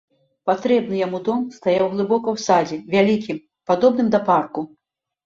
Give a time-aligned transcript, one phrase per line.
[0.49, 3.37] Патрэбны яму дом стаяў глыбока ў садзе, вялікім,
[3.73, 4.65] падобным да парку.